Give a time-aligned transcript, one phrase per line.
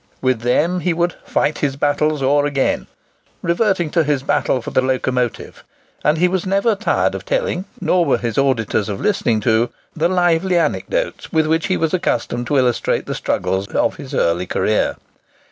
[0.19, 2.87] With them he would "fight his battles o'er again,"
[3.43, 5.63] reverting to his battle for the locomotive;
[6.03, 10.09] and he was never tired of telling, nor were his auditors of listening to, the
[10.09, 14.95] lively anecdotes with which he was accustomed to illustrate the struggles of his early career.